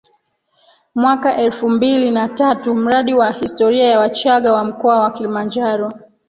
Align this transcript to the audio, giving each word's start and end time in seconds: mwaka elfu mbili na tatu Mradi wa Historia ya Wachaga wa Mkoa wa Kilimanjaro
mwaka 0.95 1.37
elfu 1.37 1.69
mbili 1.69 2.11
na 2.11 2.29
tatu 2.29 2.75
Mradi 2.75 3.13
wa 3.13 3.31
Historia 3.31 3.87
ya 3.87 3.99
Wachaga 3.99 4.53
wa 4.53 4.63
Mkoa 4.63 4.99
wa 4.99 5.11
Kilimanjaro 5.11 5.91